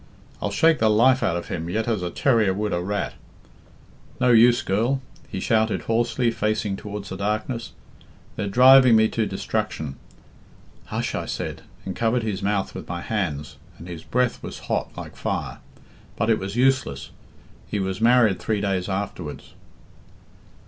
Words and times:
I'll 0.41 0.49
shake 0.49 0.79
the 0.79 0.89
life 0.89 1.21
out 1.21 1.37
of 1.37 1.49
him 1.49 1.69
yet 1.69 1.87
as 1.87 2.01
a 2.01 2.09
terrier 2.09 2.55
would 2.55 2.73
a 2.73 2.81
rat. 2.81 3.13
No 4.19 4.31
use, 4.31 4.63
girl,' 4.63 4.99
he 5.29 5.39
shouted 5.39 5.83
hoarsely, 5.83 6.31
facing 6.31 6.75
towards 6.75 7.09
the 7.09 7.15
darkness, 7.17 7.73
'they're 8.35 8.47
driving 8.47 8.95
me 8.95 9.07
to 9.09 9.27
destruction.' 9.27 9.97
'Hush!' 10.85 11.13
I 11.13 11.27
said, 11.27 11.61
and 11.85 11.95
covered 11.95 12.23
his 12.23 12.41
mouth 12.41 12.73
with 12.73 12.89
my 12.89 13.01
hands, 13.01 13.57
and 13.77 13.87
his 13.87 14.03
breath 14.03 14.41
was 14.41 14.57
hot, 14.71 14.89
like 14.97 15.15
fire. 15.15 15.59
But 16.15 16.31
it 16.31 16.39
was 16.39 16.55
useless. 16.55 17.11
He 17.67 17.79
was 17.79 18.01
married 18.01 18.39
three 18.39 18.59
days 18.59 18.89
afterwards." 18.89 19.53